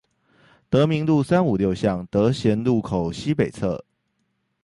[0.67, 3.81] 德民路三五六巷德賢路口西北側